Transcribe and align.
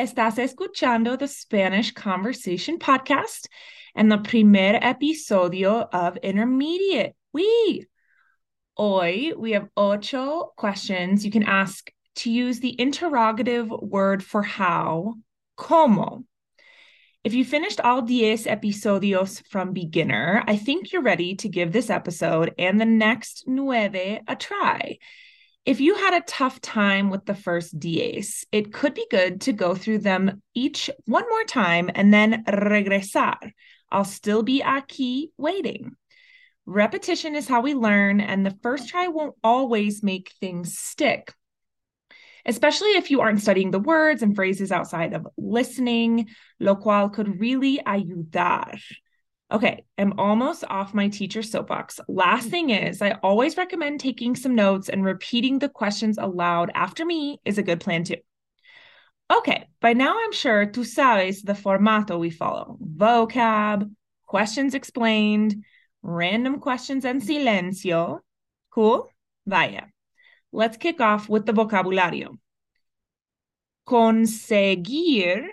Estás 0.00 0.38
escuchando 0.38 1.18
the 1.18 1.28
Spanish 1.28 1.92
Conversation 1.92 2.78
Podcast 2.78 3.48
and 3.94 4.10
the 4.10 4.16
primer 4.16 4.80
episodio 4.80 5.86
of 5.92 6.16
Intermediate. 6.22 7.14
We. 7.34 7.86
Hoy, 8.78 9.32
we 9.36 9.52
have 9.52 9.68
ocho 9.76 10.52
questions 10.56 11.22
you 11.22 11.30
can 11.30 11.42
ask 11.42 11.92
to 12.14 12.30
use 12.30 12.60
the 12.60 12.80
interrogative 12.80 13.68
word 13.68 14.24
for 14.24 14.42
how, 14.42 15.16
como. 15.58 16.24
If 17.22 17.34
you 17.34 17.44
finished 17.44 17.82
all 17.82 18.00
diez 18.00 18.46
episodios 18.46 19.46
from 19.50 19.74
beginner, 19.74 20.42
I 20.46 20.56
think 20.56 20.92
you're 20.94 21.02
ready 21.02 21.34
to 21.34 21.48
give 21.50 21.72
this 21.72 21.90
episode 21.90 22.54
and 22.58 22.80
the 22.80 22.86
next 22.86 23.44
nueve 23.46 24.22
a 24.26 24.34
try. 24.34 24.96
If 25.66 25.80
you 25.80 25.94
had 25.94 26.14
a 26.14 26.24
tough 26.26 26.60
time 26.60 27.10
with 27.10 27.26
the 27.26 27.34
first 27.34 27.78
diez, 27.78 28.44
it 28.50 28.72
could 28.72 28.94
be 28.94 29.06
good 29.10 29.42
to 29.42 29.52
go 29.52 29.74
through 29.74 29.98
them 29.98 30.42
each 30.54 30.90
one 31.06 31.28
more 31.28 31.44
time 31.44 31.90
and 31.94 32.12
then 32.12 32.44
regresar. 32.44 33.36
I'll 33.92 34.04
still 34.04 34.42
be 34.42 34.62
aquí 34.62 35.30
waiting. 35.36 35.92
Repetition 36.66 37.34
is 37.34 37.48
how 37.48 37.60
we 37.60 37.74
learn, 37.74 38.20
and 38.20 38.46
the 38.46 38.56
first 38.62 38.88
try 38.88 39.08
won't 39.08 39.34
always 39.42 40.02
make 40.02 40.32
things 40.40 40.78
stick 40.78 41.32
especially 42.46 42.90
if 42.90 43.10
you 43.10 43.20
aren't 43.20 43.40
studying 43.40 43.70
the 43.70 43.78
words 43.78 44.22
and 44.22 44.34
phrases 44.34 44.72
outside 44.72 45.12
of 45.12 45.26
listening, 45.36 46.28
lo 46.58 46.76
cual 46.76 47.12
could 47.12 47.40
really 47.40 47.80
ayudar. 47.86 48.80
Okay, 49.52 49.84
I'm 49.98 50.18
almost 50.18 50.62
off 50.68 50.94
my 50.94 51.08
teacher 51.08 51.42
soapbox. 51.42 51.98
Last 52.06 52.48
thing 52.48 52.70
is, 52.70 53.02
I 53.02 53.18
always 53.22 53.56
recommend 53.56 53.98
taking 53.98 54.36
some 54.36 54.54
notes 54.54 54.88
and 54.88 55.04
repeating 55.04 55.58
the 55.58 55.68
questions 55.68 56.18
aloud 56.18 56.70
after 56.74 57.04
me 57.04 57.40
is 57.44 57.58
a 57.58 57.64
good 57.64 57.80
plan 57.80 58.04
too. 58.04 58.18
Okay, 59.28 59.66
by 59.80 59.92
now 59.92 60.16
I'm 60.20 60.32
sure 60.32 60.66
tú 60.66 60.84
sabes 60.84 61.42
the 61.42 61.54
formato 61.54 62.18
we 62.18 62.30
follow 62.30 62.78
vocab, 62.80 63.90
questions 64.26 64.74
explained, 64.74 65.64
random 66.02 66.60
questions 66.60 67.04
and 67.04 67.20
silencio. 67.20 68.20
Cool? 68.70 69.08
Vaya. 69.46 69.86
Let's 70.52 70.76
kick 70.76 71.00
off 71.00 71.28
with 71.28 71.44
the 71.46 71.52
vocabulario. 71.52 72.38
Conseguir 73.86 75.46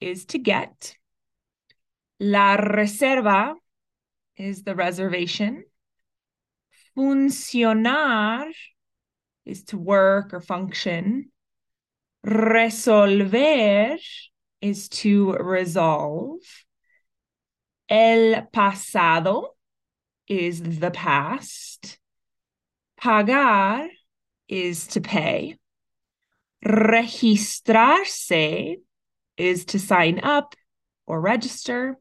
is 0.00 0.24
to 0.26 0.38
get. 0.38 0.96
La 2.22 2.56
reserva 2.56 3.54
is 4.36 4.62
the 4.62 4.74
reservation. 4.74 5.64
Funcionar 6.94 8.44
is 9.46 9.64
to 9.64 9.78
work 9.78 10.34
or 10.34 10.40
function. 10.40 11.30
Resolver 12.26 13.98
is 14.60 14.90
to 14.90 15.32
resolve. 15.32 16.40
El 17.88 18.48
pasado 18.52 19.56
is 20.28 20.62
the 20.62 20.90
past. 20.90 21.98
Pagar 23.00 23.88
is 24.46 24.88
to 24.88 25.00
pay. 25.00 25.56
Registrarse 26.66 28.76
is 29.38 29.64
to 29.64 29.78
sign 29.78 30.20
up 30.22 30.54
or 31.06 31.18
register. 31.18 31.96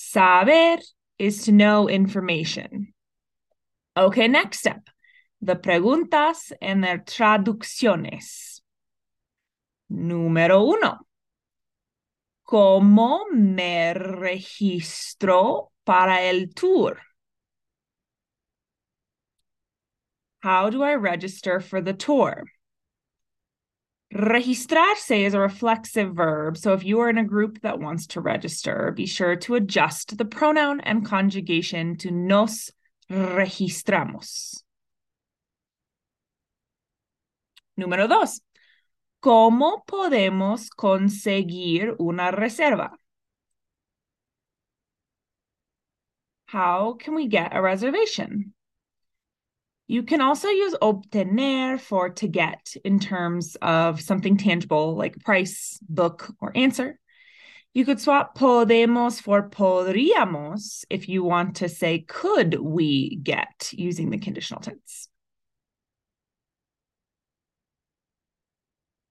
Saber 0.00 0.78
is 1.18 1.44
to 1.46 1.52
know 1.52 1.88
information. 1.88 2.94
Okay, 3.96 4.28
next 4.28 4.60
step 4.60 4.88
the 5.40 5.56
preguntas 5.56 6.52
and 6.62 6.84
their 6.84 6.98
traducciones. 6.98 8.60
Número 9.90 10.62
uno. 10.62 10.98
¿Cómo 12.46 13.24
me 13.32 13.92
registro 13.94 15.72
para 15.84 16.22
el 16.22 16.46
tour? 16.54 17.00
How 20.40 20.70
do 20.70 20.80
I 20.84 20.94
register 20.94 21.58
for 21.58 21.80
the 21.80 21.92
tour? 21.92 22.44
Registrarse 24.14 25.26
is 25.26 25.34
a 25.34 25.40
reflexive 25.40 26.14
verb. 26.14 26.56
So 26.56 26.72
if 26.72 26.82
you 26.82 27.00
are 27.00 27.10
in 27.10 27.18
a 27.18 27.24
group 27.24 27.60
that 27.60 27.78
wants 27.78 28.06
to 28.08 28.20
register, 28.20 28.90
be 28.96 29.06
sure 29.06 29.36
to 29.36 29.54
adjust 29.54 30.16
the 30.16 30.24
pronoun 30.24 30.80
and 30.80 31.04
conjugation 31.04 31.96
to 31.98 32.10
nos 32.10 32.70
registramos. 33.10 34.62
Número 37.78 38.08
dos. 38.08 38.40
¿Cómo 39.20 39.84
podemos 39.86 40.70
conseguir 40.70 41.96
una 42.00 42.30
reserva? 42.30 42.90
How 46.46 46.94
can 46.94 47.14
we 47.14 47.26
get 47.26 47.54
a 47.54 47.60
reservation? 47.60 48.54
You 49.90 50.02
can 50.02 50.20
also 50.20 50.48
use 50.48 50.74
obtener 50.82 51.80
for 51.80 52.10
to 52.10 52.28
get 52.28 52.76
in 52.84 53.00
terms 53.00 53.56
of 53.62 54.02
something 54.02 54.36
tangible 54.36 54.94
like 54.94 55.24
price, 55.24 55.78
book, 55.88 56.30
or 56.40 56.52
answer. 56.54 57.00
You 57.72 57.86
could 57.86 57.98
swap 57.98 58.36
podemos 58.36 59.20
for 59.20 59.48
podríamos 59.48 60.84
if 60.90 61.08
you 61.08 61.24
want 61.24 61.56
to 61.56 61.70
say 61.70 62.00
could 62.00 62.60
we 62.60 63.16
get 63.16 63.70
using 63.72 64.10
the 64.10 64.18
conditional 64.18 64.60
tense. 64.60 65.08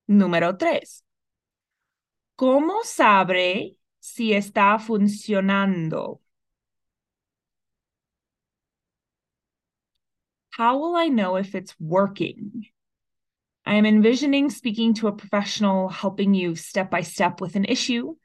Número 0.07 0.57
tres. 0.59 1.01
¿Cómo 2.37 2.83
sabré 2.83 3.77
si 3.99 4.33
está 4.33 4.77
funcionando? 4.79 6.21
How 10.57 10.79
will 10.79 10.95
I 10.95 11.05
know 11.05 11.35
if 11.35 11.53
it's 11.53 11.75
working? 11.79 12.65
I 13.63 13.75
am 13.75 13.85
envisioning 13.85 14.49
speaking 14.49 14.95
to 14.95 15.07
a 15.07 15.15
professional 15.15 15.87
helping 15.87 16.33
you 16.33 16.55
step 16.55 16.89
by 16.89 17.01
step 17.01 17.39
with 17.39 17.55
an 17.55 17.65
issue, 17.65 18.15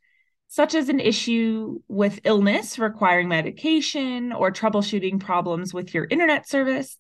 such 0.49 0.75
as 0.75 0.89
an 0.89 0.99
issue 0.99 1.81
with 1.89 2.21
illness 2.25 2.79
requiring 2.79 3.29
medication 3.29 4.33
or 4.33 4.51
troubleshooting 4.51 5.21
problems 5.21 5.75
with 5.75 5.93
your 5.93 6.07
internet 6.09 6.49
service. 6.49 6.97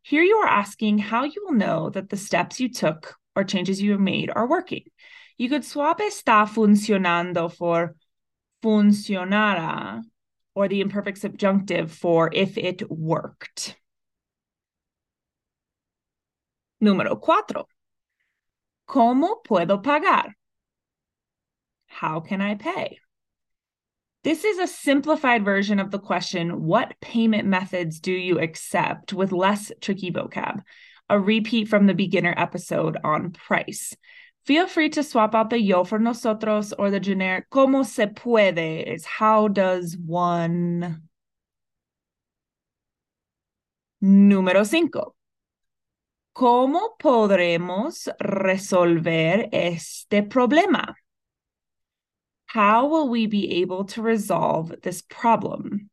Here 0.00 0.22
you 0.22 0.36
are 0.36 0.48
asking 0.48 0.96
how 0.96 1.24
you 1.24 1.44
will 1.44 1.58
know 1.58 1.90
that 1.90 2.08
the 2.08 2.16
steps 2.16 2.58
you 2.58 2.70
took 2.70 3.16
or 3.36 3.44
changes 3.44 3.82
you 3.82 3.90
have 3.90 4.00
made 4.00 4.30
are 4.34 4.48
working. 4.48 4.84
You 5.36 5.50
could 5.50 5.66
swap 5.66 6.00
está 6.00 6.48
funcionando 6.48 7.52
for 7.54 7.96
funcionara 8.64 10.00
or 10.54 10.68
the 10.68 10.80
imperfect 10.80 11.18
subjunctive 11.18 11.92
for 11.92 12.30
if 12.32 12.56
it 12.56 12.90
worked. 12.90 13.76
Número 16.82 17.20
cuatro. 17.20 17.66
¿Cómo 18.88 19.42
puedo 19.44 19.82
pagar? 19.82 20.34
How 21.86 22.20
can 22.20 22.40
I 22.40 22.54
pay? 22.54 22.98
This 24.22 24.44
is 24.44 24.58
a 24.58 24.66
simplified 24.66 25.44
version 25.44 25.78
of 25.78 25.90
the 25.90 25.98
question, 25.98 26.64
What 26.64 26.94
payment 27.00 27.46
methods 27.46 28.00
do 28.00 28.12
you 28.12 28.38
accept 28.38 29.12
with 29.12 29.32
less 29.32 29.72
tricky 29.80 30.10
vocab? 30.10 30.62
A 31.08 31.18
repeat 31.18 31.68
from 31.68 31.86
the 31.86 31.94
beginner 31.94 32.34
episode 32.36 32.96
on 33.02 33.32
price. 33.32 33.94
Feel 34.44 34.66
free 34.66 34.88
to 34.90 35.02
swap 35.02 35.34
out 35.34 35.50
the 35.50 35.60
yo 35.60 35.84
for 35.84 35.98
nosotros 35.98 36.72
or 36.72 36.90
the 36.90 37.00
generic 37.00 37.50
como 37.50 37.82
se 37.82 38.06
puede 38.06 38.86
is 38.86 39.04
how 39.04 39.48
does 39.48 39.96
one. 39.96 41.02
Número 44.02 44.66
cinco. 44.66 45.14
¿Cómo 46.40 46.96
podremos 46.98 48.08
resolver 48.18 49.50
este 49.52 50.22
problema? 50.22 50.94
How 52.46 52.86
will 52.86 53.10
we 53.10 53.26
be 53.26 53.60
able 53.60 53.84
to 53.88 54.00
resolve 54.00 54.74
this 54.80 55.02
problem? 55.02 55.90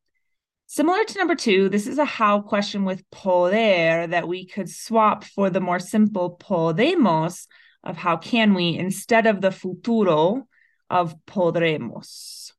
Similar 0.67 1.03
to 1.03 1.17
number 1.17 1.35
two, 1.35 1.67
this 1.67 1.85
is 1.85 1.97
a 1.97 2.05
how 2.05 2.39
question 2.39 2.85
with 2.85 3.03
poder 3.11 4.07
that 4.07 4.29
we 4.29 4.45
could 4.45 4.69
swap 4.69 5.25
for 5.25 5.49
the 5.49 5.59
more 5.59 5.79
simple 5.79 6.37
podemos 6.37 7.45
of 7.83 7.97
how 7.97 8.15
can 8.15 8.53
we 8.53 8.77
instead 8.77 9.27
of 9.27 9.41
the 9.41 9.51
futuro 9.51 10.47
of 10.89 11.13
podremos. 11.25 12.53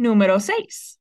Número 0.00 0.40
seis. 0.40 0.96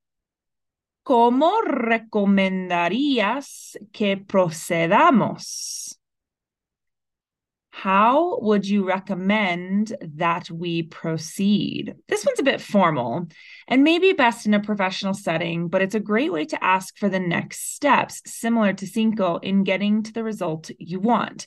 ¿Cómo 1.05 1.61
recomendarías 1.61 3.77
que 3.93 4.17
procedamos? 4.17 5.95
How 7.69 8.39
would 8.41 8.65
you 8.65 8.87
recommend 8.87 9.95
that 10.17 10.49
we 10.49 10.81
proceed? 10.81 11.93
This 12.07 12.25
one's 12.25 12.39
a 12.39 12.43
bit 12.43 12.59
formal 12.59 13.27
and 13.67 13.83
maybe 13.83 14.13
best 14.13 14.47
in 14.47 14.55
a 14.55 14.59
professional 14.59 15.13
setting, 15.13 15.67
but 15.67 15.83
it's 15.83 15.93
a 15.93 15.99
great 15.99 16.33
way 16.33 16.45
to 16.45 16.63
ask 16.63 16.97
for 16.97 17.07
the 17.07 17.19
next 17.19 17.75
steps, 17.75 18.23
similar 18.25 18.73
to 18.73 18.87
Cinco, 18.87 19.37
in 19.37 19.63
getting 19.63 20.01
to 20.01 20.11
the 20.11 20.23
result 20.23 20.71
you 20.79 20.99
want. 20.99 21.45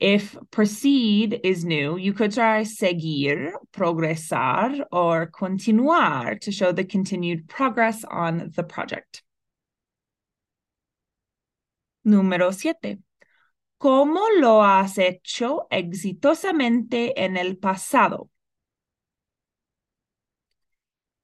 If 0.00 0.34
proceed 0.50 1.40
is 1.44 1.62
new, 1.62 1.98
you 1.98 2.14
could 2.14 2.32
try 2.32 2.62
seguir, 2.62 3.52
progresar, 3.70 4.82
or 4.90 5.26
continuar 5.26 6.36
to 6.36 6.50
show 6.50 6.72
the 6.72 6.84
continued 6.84 7.50
progress 7.50 8.02
on 8.10 8.50
the 8.56 8.62
project. 8.62 9.22
Número 12.06 12.50
siete. 12.54 12.98
¿Cómo 13.78 14.26
lo 14.40 14.62
has 14.62 14.96
hecho 14.96 15.66
exitosamente 15.70 17.12
en 17.14 17.36
el 17.36 17.56
pasado? 17.56 18.30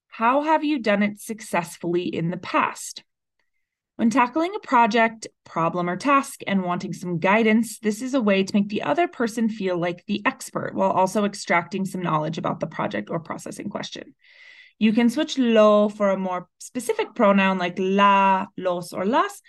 How 0.09 0.43
have 0.43 0.65
you 0.65 0.79
done 0.79 1.03
it 1.03 1.19
successfully 1.19 2.15
in 2.15 2.31
the 2.31 2.37
past? 2.39 3.05
When 3.97 4.11
tackling 4.11 4.55
a 4.55 4.59
project, 4.59 5.27
problem, 5.45 5.89
or 5.89 5.97
task 5.97 6.43
and 6.47 6.63
wanting 6.63 6.93
some 6.93 7.19
guidance, 7.19 7.79
this 7.79 8.03
is 8.03 8.13
a 8.13 8.21
way 8.21 8.45
to 8.45 8.55
make 8.55 8.69
the 8.69 8.83
other 8.83 9.09
person 9.09 9.49
feel 9.49 9.79
like 9.79 10.05
the 10.05 10.21
expert 10.27 10.75
while 10.75 10.91
also 10.91 11.25
extracting 11.25 11.87
some 11.87 12.03
knowledge 12.03 12.37
about 12.37 12.61
the 12.61 12.67
project 12.67 13.09
or 13.09 13.21
process 13.21 13.59
in 13.59 13.71
question. 13.71 14.15
You 14.79 14.93
can 14.93 15.09
switch 15.09 15.39
lo 15.39 15.89
for 15.89 16.11
a 16.11 16.19
more 16.19 16.47
specific 16.59 17.15
pronoun 17.15 17.57
like 17.57 17.77
la, 17.79 18.47
los, 18.59 18.93
or 18.93 19.07
las 19.07 19.41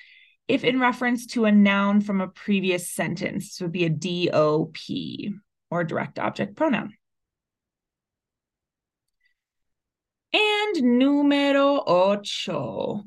if 0.47 0.63
in 0.63 0.79
reference 0.79 1.25
to 1.25 1.44
a 1.44 1.51
noun 1.51 1.99
from 1.99 2.21
a 2.21 2.29
previous 2.29 2.89
sentence. 2.89 3.49
This 3.49 3.61
would 3.61 3.73
be 3.73 3.83
a 3.83 3.89
DOP 3.89 4.77
or 5.69 5.83
direct 5.83 6.19
object 6.19 6.55
pronoun. 6.55 6.94
And 10.31 11.01
número 11.01 11.83
ocho. 11.85 13.03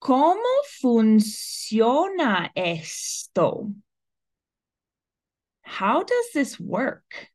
¿Cómo 0.00 0.62
funciona 0.80 2.50
esto? 2.54 3.72
How 5.62 6.02
does 6.02 6.26
this 6.32 6.58
work? 6.58 7.28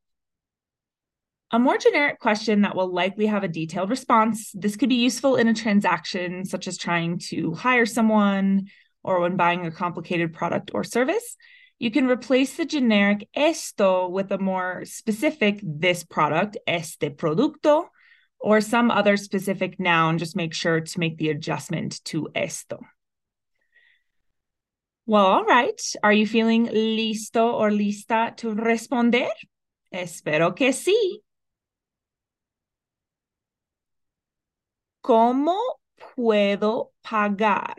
A 1.51 1.60
more 1.60 1.77
generic 1.77 2.19
question 2.19 2.62
that 2.62 2.75
will 2.75 2.92
likely 2.92 3.27
have 3.27 3.44
a 3.44 3.48
detailed 3.48 3.89
response. 3.89 4.51
This 4.54 4.75
could 4.75 4.89
be 4.89 4.95
useful 4.95 5.36
in 5.36 5.48
a 5.48 5.54
transaction, 5.54 6.45
such 6.45 6.68
as 6.68 6.77
trying 6.77 7.19
to 7.30 7.54
hire 7.54 7.86
someone 7.86 8.69
or 9.04 9.19
when 9.19 9.36
buying 9.36 9.66
a 9.66 9.71
complicated 9.71 10.33
product 10.33 10.71
or 10.74 10.83
service. 10.83 11.36
You 11.80 11.92
can 11.92 12.07
replace 12.07 12.56
the 12.56 12.66
generic 12.66 13.27
esto 13.36 14.07
with 14.07 14.31
a 14.31 14.38
more 14.38 14.83
specific 14.86 15.59
this 15.62 16.04
product, 16.04 16.57
este 16.66 17.12
producto, 17.18 17.88
or 18.44 18.60
some 18.60 18.92
other 18.92 19.16
specific 19.16 19.80
noun, 19.80 20.18
just 20.18 20.36
make 20.36 20.54
sure 20.54 20.81
to 20.81 21.00
make 21.00 21.18
the 21.18 21.30
adjustment 21.30 22.04
to 22.04 22.28
esto. 22.36 22.81
Well, 25.06 25.25
all 25.25 25.45
right. 25.45 25.81
Are 26.04 26.13
you 26.13 26.28
feeling 26.28 26.68
listo 26.68 27.54
or 27.54 27.69
lista 27.72 28.36
to 28.38 28.54
responder? 28.54 29.30
Espero 29.94 30.56
que 30.56 30.74
sí. 30.74 31.24
¿Cómo 35.01 35.57
puedo 36.16 36.92
pagar? 37.01 37.75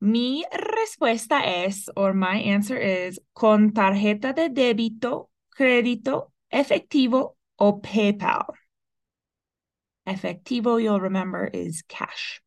Mi 0.00 0.44
respuesta 0.50 1.42
es, 1.44 1.90
or 1.94 2.14
my 2.14 2.38
answer 2.38 2.76
is, 2.76 3.20
con 3.34 3.72
tarjeta 3.72 4.34
de 4.34 4.48
débito, 4.48 5.28
crédito, 5.50 6.32
efectivo, 6.50 7.36
o 7.58 7.80
PayPal. 7.80 8.54
Efectivo, 10.06 10.78
you'll 10.78 11.00
remember, 11.00 11.50
is 11.52 11.82
cash. 11.82 12.40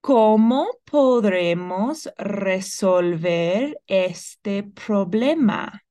¿Cómo 0.00 0.68
podremos 0.84 2.08
resolver 2.16 3.76
este 3.88 4.62
problema? 4.62 5.85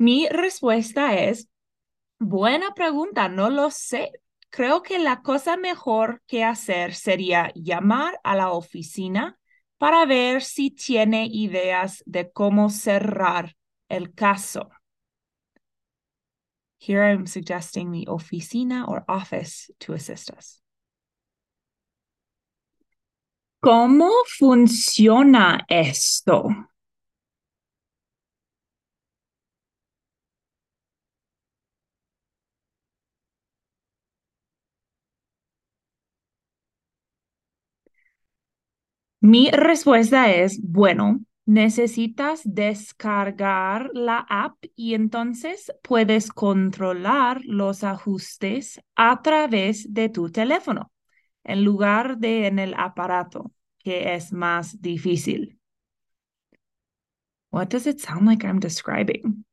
Mi 0.00 0.26
respuesta 0.30 1.12
es, 1.12 1.50
buena 2.18 2.72
pregunta, 2.72 3.28
no 3.28 3.50
lo 3.50 3.70
sé. 3.70 4.12
Creo 4.48 4.82
que 4.82 4.98
la 4.98 5.20
cosa 5.20 5.58
mejor 5.58 6.22
que 6.26 6.42
hacer 6.42 6.94
sería 6.94 7.52
llamar 7.54 8.18
a 8.24 8.34
la 8.34 8.50
oficina 8.50 9.38
para 9.76 10.06
ver 10.06 10.42
si 10.42 10.70
tiene 10.70 11.26
ideas 11.30 12.02
de 12.06 12.32
cómo 12.32 12.70
cerrar 12.70 13.54
el 13.90 14.14
caso. 14.14 14.70
Here 16.78 17.12
I'm 17.12 17.26
suggesting 17.26 17.92
the 17.92 18.06
oficina 18.10 18.86
or 18.88 19.04
office 19.06 19.70
to 19.80 19.92
assist 19.92 20.30
us. 20.30 20.62
¿Cómo 23.60 24.08
funciona 24.38 25.60
esto? 25.68 26.69
Mi 39.20 39.50
respuesta 39.50 40.32
es, 40.32 40.60
bueno, 40.62 41.20
necesitas 41.44 42.40
descargar 42.44 43.90
la 43.92 44.24
app 44.28 44.56
y 44.74 44.94
entonces 44.94 45.72
puedes 45.82 46.30
controlar 46.30 47.42
los 47.44 47.84
ajustes 47.84 48.80
a 48.96 49.20
través 49.20 49.92
de 49.92 50.08
tu 50.08 50.30
teléfono 50.30 50.90
en 51.44 51.64
lugar 51.64 52.18
de 52.18 52.46
en 52.46 52.58
el 52.58 52.74
aparato, 52.74 53.52
que 53.78 54.14
es 54.14 54.32
más 54.32 54.80
difícil. 54.80 55.58
What 57.50 57.68
does 57.68 57.86
it 57.86 57.98
sound 57.98 58.26
like 58.26 58.46
I'm 58.46 58.60
describing? 58.60 59.44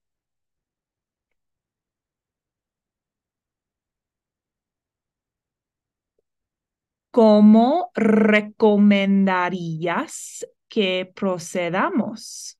¿Cómo 7.17 7.89
recomendarías 7.95 10.45
que 10.69 11.11
procedamos? 11.15 12.59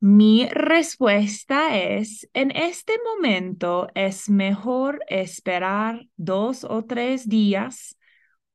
Mi 0.00 0.46
respuesta 0.50 1.74
es, 1.78 2.28
en 2.34 2.50
este 2.50 2.92
momento 3.02 3.88
es 3.94 4.28
mejor 4.28 5.00
esperar 5.08 6.06
dos 6.16 6.64
o 6.64 6.84
tres 6.84 7.30
días 7.30 7.97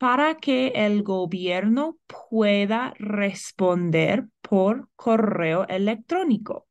para 0.03 0.35
que 0.35 0.73
el 0.75 1.01
gobierno 1.01 1.97
pueda 2.07 2.93
responder 2.99 4.27
por 4.41 4.89
correo 4.97 5.65
electrónico. 5.69 6.67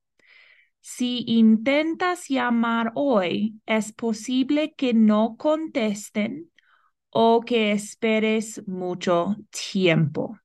Si 0.82 1.24
intentas 1.26 2.28
llamar 2.28 2.92
hoy, 2.94 3.58
es 3.64 3.94
posible 3.94 4.74
que 4.76 4.92
no 4.92 5.36
contesten 5.38 6.50
o 7.08 7.40
que 7.40 7.72
esperes 7.72 8.68
mucho 8.68 9.36
tiempo. 9.48 10.38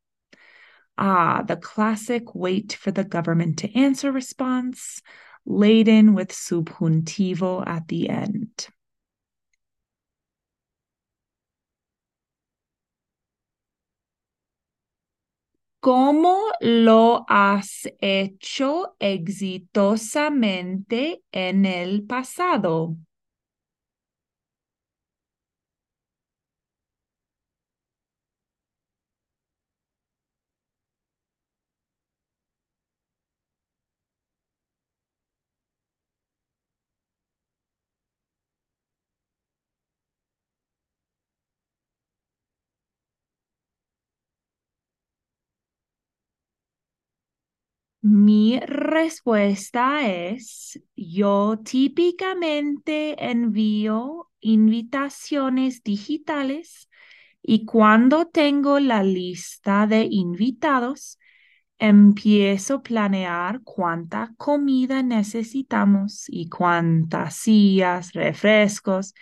Ah, 0.96 1.44
the 1.46 1.58
classic 1.58 2.34
wait 2.36 2.74
for 2.74 2.94
the 2.94 3.04
government 3.04 3.60
to 3.60 3.68
answer 3.78 4.14
response, 4.14 5.02
laden 5.46 6.16
with 6.16 6.30
subjuntivo 6.30 7.68
at 7.68 7.86
the 7.90 8.08
end. 8.08 8.70
¿Cómo 15.88 16.52
lo 16.60 17.24
has 17.30 17.88
hecho 18.02 18.98
exitosamente 19.00 21.24
en 21.32 21.66
el 21.66 22.06
pasado? 22.06 22.98
Mi 48.10 48.58
respuesta 48.62 50.08
es, 50.08 50.80
yo 50.96 51.60
típicamente 51.62 53.22
envío 53.22 54.30
invitaciones 54.40 55.84
digitales 55.84 56.88
y 57.42 57.66
cuando 57.66 58.28
tengo 58.28 58.80
la 58.80 59.04
lista 59.04 59.88
de 59.88 60.08
invitados, 60.10 61.20
empiezo 61.80 62.76
a 62.76 62.84
planear 62.84 63.60
cuánta 63.64 64.34
comida 64.38 65.04
necesitamos 65.04 66.28
y 66.30 66.48
cuántas 66.48 67.36
sillas, 67.36 68.14
refrescos, 68.14 69.14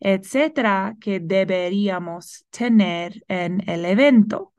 etcétera, 0.00 0.96
que 0.98 1.20
deberíamos 1.20 2.46
tener 2.50 3.22
en 3.28 3.68
el 3.68 3.84
evento. 3.84 4.54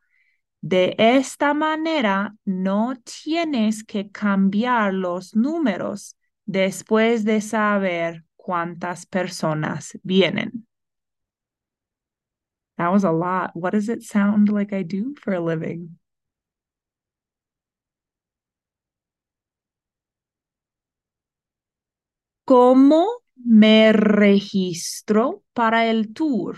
De 0.61 0.95
esta 0.97 1.53
manera, 1.53 2.35
no 2.45 2.95
tienes 3.23 3.83
que 3.83 4.11
cambiar 4.11 4.93
los 4.93 5.35
números 5.35 6.15
después 6.45 7.23
de 7.25 7.41
saber 7.41 8.25
cuántas 8.35 9.05
personas 9.05 9.97
vienen. 10.03 10.67
That 12.77 12.91
was 12.91 13.03
a 13.05 13.11
lot. 13.11 13.55
What 13.55 13.69
does 13.71 13.87
it 13.87 14.03
sound 14.03 14.49
like 14.49 14.73
I 14.73 14.83
do 14.83 15.15
for 15.15 15.33
a 15.33 15.39
living? 15.39 15.97
¿Cómo 22.45 23.07
me 23.35 23.91
registro 23.93 25.43
para 25.53 25.87
el 25.87 26.13
tour? 26.13 26.57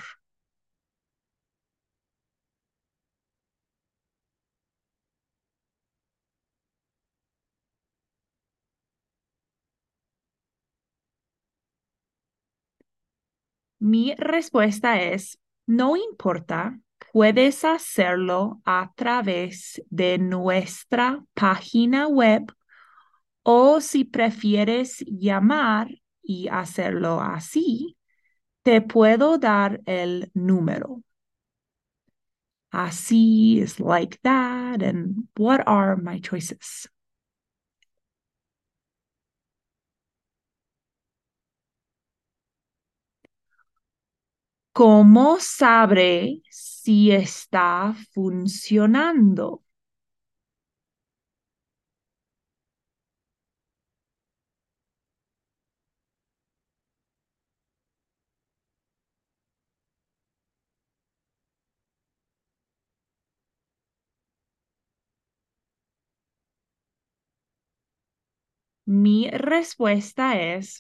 Mi 13.84 14.16
respuesta 14.16 15.02
es, 15.02 15.38
no 15.68 15.98
importa, 15.98 16.80
puedes 17.12 17.66
hacerlo 17.66 18.62
a 18.64 18.94
través 18.96 19.84
de 19.90 20.18
nuestra 20.20 21.22
página 21.34 22.08
web 22.08 22.50
o 23.42 23.82
si 23.82 24.06
prefieres 24.06 25.04
llamar 25.06 25.90
y 26.22 26.48
hacerlo 26.48 27.20
así, 27.20 27.98
te 28.62 28.80
puedo 28.80 29.38
dar 29.38 29.82
el 29.86 30.32
número. 30.34 31.04
Así 32.72 33.60
is 33.60 33.82
like 33.82 34.18
that, 34.24 34.82
and 34.82 35.28
what 35.36 35.62
are 35.68 35.98
my 35.98 36.22
choices? 36.22 36.88
¿Cómo 44.74 45.38
sabré 45.40 46.42
si 46.50 47.12
está 47.12 47.96
funcionando? 48.14 49.64
Mi 68.86 69.30
respuesta 69.30 70.40
es, 70.42 70.80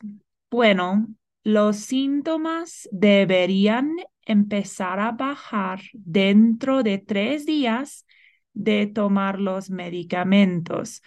bueno, 0.51 1.07
los 1.43 1.77
síntomas 1.77 2.87
deberían 2.91 3.97
empezar 4.25 4.99
a 4.99 5.11
bajar 5.11 5.81
dentro 5.93 6.83
de 6.83 6.97
tres 6.97 7.45
días 7.45 8.05
de 8.53 8.87
tomar 8.87 9.39
los 9.39 9.69
medicamentos. 9.69 11.01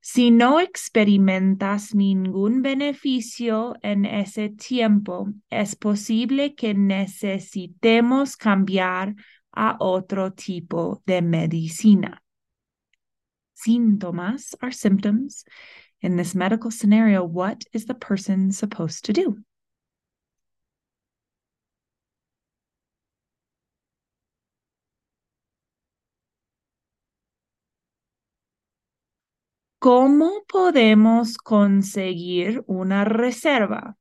Si 0.00 0.30
no 0.30 0.58
experimentas 0.60 1.94
ningún 1.94 2.60
beneficio 2.60 3.76
en 3.82 4.04
ese 4.04 4.48
tiempo, 4.48 5.28
es 5.48 5.76
posible 5.76 6.54
que 6.54 6.74
necesitemos 6.74 8.36
cambiar 8.36 9.14
a 9.52 9.76
otro 9.78 10.32
tipo 10.32 11.02
de 11.06 11.22
medicina. 11.22 12.22
Síntomas 13.54 14.56
are 14.60 14.72
symptoms 14.72 15.44
in 16.00 16.16
this 16.16 16.34
medical 16.34 16.72
scenario, 16.72 17.22
what 17.22 17.62
is 17.72 17.86
the 17.86 17.94
person 17.94 18.50
supposed 18.50 19.04
to 19.04 19.12
do? 19.12 19.38
¿Cómo 29.86 30.44
podemos 30.48 31.36
conseguir 31.36 32.62
una 32.68 33.04
reserva? 33.04 33.98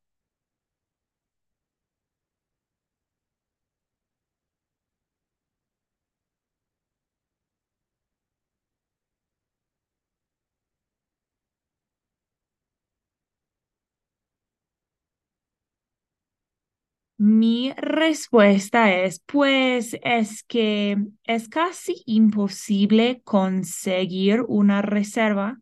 Mi 17.18 17.72
respuesta 17.78 18.92
es, 19.04 19.20
pues 19.28 19.96
es 20.04 20.44
que 20.44 20.98
es 21.26 21.50
casi 21.50 22.02
imposible 22.08 23.22
conseguir 23.24 24.42
una 24.48 24.82
reserva 24.82 25.60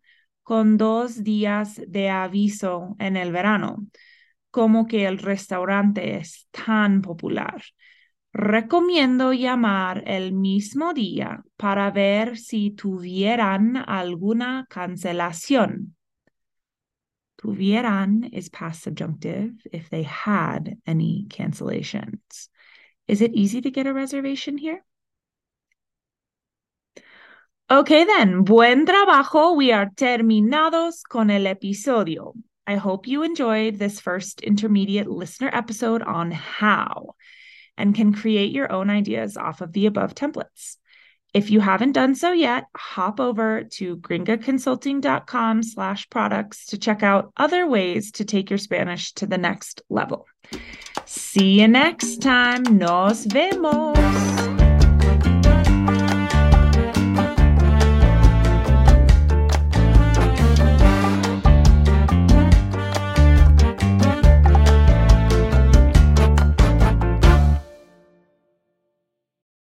con 0.49 0.77
dos 0.77 1.23
días 1.23 1.79
de 1.87 2.09
aviso 2.09 2.95
en 2.97 3.17
el 3.17 3.31
verano, 3.31 3.85
como 4.49 4.87
que 4.87 5.05
el 5.05 5.19
restaurante 5.19 6.17
es 6.17 6.47
tan 6.49 7.03
popular. 7.03 7.61
Recomiendo 8.33 9.31
llamar 9.31 10.03
el 10.07 10.33
mismo 10.33 10.95
día 10.95 11.43
para 11.55 11.91
ver 11.91 12.35
si 12.35 12.71
tuvieran 12.71 13.77
alguna 13.77 14.65
cancelación. 14.67 15.95
Tuvieran 17.35 18.23
is 18.33 18.49
past 18.49 18.81
subjunctive 18.81 19.53
if 19.71 19.91
they 19.91 20.03
had 20.03 20.79
any 20.87 21.27
cancellations. 21.29 22.49
Is 23.07 23.21
it 23.21 23.35
easy 23.35 23.61
to 23.61 23.69
get 23.69 23.85
a 23.85 23.93
reservation 23.93 24.57
here? 24.57 24.83
Okay, 27.71 28.03
then. 28.03 28.43
Buen 28.43 28.87
trabajo. 28.87 29.55
We 29.55 29.71
are 29.71 29.85
terminados 29.95 31.03
con 31.07 31.29
el 31.29 31.43
episodio. 31.43 32.33
I 32.65 32.75
hope 32.75 33.07
you 33.07 33.21
enjoyed 33.21 33.77
this 33.77 33.99
first 33.99 34.41
intermediate 34.41 35.07
listener 35.07 35.51
episode 35.53 36.01
on 36.01 36.31
how 36.31 37.13
and 37.77 37.93
can 37.93 38.11
create 38.13 38.51
your 38.51 38.71
own 38.71 38.89
ideas 38.89 39.37
off 39.37 39.61
of 39.61 39.71
the 39.73 39.85
above 39.85 40.15
templates. 40.15 40.77
If 41.31 41.51
you 41.51 41.59
haven't 41.59 41.91
done 41.91 42.15
so 42.15 42.31
yet, 42.31 42.65
hop 42.75 43.19
over 43.19 43.63
to 43.73 43.97
gringaconsulting.com 43.97 45.61
slash 45.61 46.09
products 46.09 46.65
to 46.67 46.79
check 46.79 47.03
out 47.03 47.31
other 47.37 47.67
ways 47.67 48.11
to 48.13 48.25
take 48.25 48.49
your 48.49 48.57
Spanish 48.57 49.13
to 49.13 49.27
the 49.27 49.37
next 49.37 49.83
level. 49.89 50.25
See 51.05 51.61
you 51.61 51.67
next 51.67 52.23
time. 52.23 52.63
Nos 52.63 53.25
vemos. 53.25 54.28